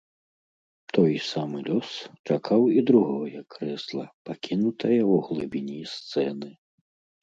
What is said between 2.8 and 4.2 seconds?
другое крэсла,